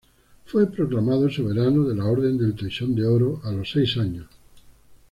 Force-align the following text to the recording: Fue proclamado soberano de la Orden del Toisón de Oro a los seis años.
Fue 0.47 0.65
proclamado 0.65 1.29
soberano 1.29 1.87
de 1.87 1.93
la 1.93 2.05
Orden 2.05 2.35
del 2.35 2.55
Toisón 2.55 2.95
de 2.95 3.05
Oro 3.05 3.39
a 3.43 3.51
los 3.51 3.69
seis 3.69 3.97
años. 3.97 4.25